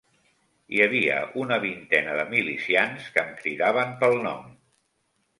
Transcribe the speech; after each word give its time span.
Hi 0.75 0.79
havia 0.83 1.17
una 1.41 1.59
vintena 1.65 2.15
de 2.19 2.25
milicians 2.31 3.11
que 3.17 3.25
em 3.27 3.35
cridaven 3.43 3.93
pel 4.01 4.17
nom 4.23 4.49